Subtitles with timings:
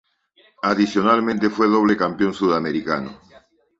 [0.63, 3.19] Adicionalmente fue doble campeón sudamericano.